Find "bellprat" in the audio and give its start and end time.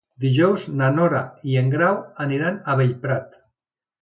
2.81-3.39